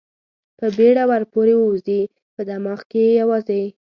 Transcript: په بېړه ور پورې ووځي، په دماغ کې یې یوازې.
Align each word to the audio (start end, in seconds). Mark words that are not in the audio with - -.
په 0.57 0.65
بېړه 0.77 1.03
ور 1.09 1.23
پورې 1.33 1.53
ووځي، 1.57 2.01
په 2.33 2.41
دماغ 2.49 2.79
کې 2.89 2.99
یې 3.07 3.13
یوازې. 3.21 3.63